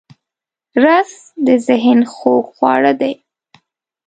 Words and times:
رس 0.83 1.11
د 1.47 1.47
ذهن 1.67 1.99
خوږ 2.13 2.43
خواړه 2.55 2.93
دی 3.01 3.13